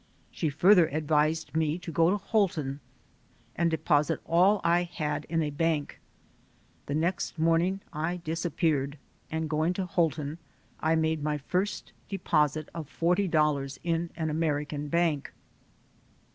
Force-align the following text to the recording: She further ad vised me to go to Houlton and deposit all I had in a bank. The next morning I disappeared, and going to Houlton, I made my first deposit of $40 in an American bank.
She 0.31 0.49
further 0.49 0.91
ad 0.91 1.07
vised 1.07 1.55
me 1.55 1.77
to 1.77 1.91
go 1.91 2.09
to 2.09 2.17
Houlton 2.17 2.79
and 3.55 3.69
deposit 3.69 4.19
all 4.25 4.59
I 4.63 4.81
had 4.81 5.25
in 5.25 5.43
a 5.43 5.51
bank. 5.51 5.99
The 6.87 6.95
next 6.95 7.37
morning 7.37 7.81
I 7.93 8.17
disappeared, 8.17 8.97
and 9.29 9.47
going 9.47 9.73
to 9.73 9.85
Houlton, 9.85 10.39
I 10.79 10.95
made 10.95 11.21
my 11.21 11.37
first 11.37 11.93
deposit 12.09 12.67
of 12.73 12.89
$40 12.89 13.77
in 13.83 14.09
an 14.15 14.31
American 14.31 14.87
bank. 14.87 15.31